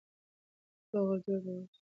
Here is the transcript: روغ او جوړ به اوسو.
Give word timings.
روغ 0.93 1.07
او 1.13 1.17
جوړ 1.23 1.39
به 1.45 1.51
اوسو. 1.55 1.75